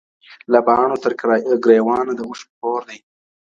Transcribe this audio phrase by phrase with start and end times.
[0.51, 1.11] له باڼو تر
[1.63, 2.99] ګرېوانه د اوښكو كور دئ.